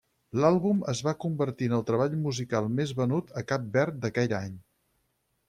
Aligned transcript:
L'àlbum 0.43 0.79
es 0.93 1.01
va 1.07 1.13
convertir 1.25 1.67
en 1.71 1.75
el 1.79 1.85
treball 1.89 2.15
musical 2.23 2.71
més 2.81 2.95
venut 3.03 3.31
a 3.43 3.45
Cap 3.53 3.69
Verd 3.79 4.01
d'aquell 4.07 4.37
any. 4.41 4.59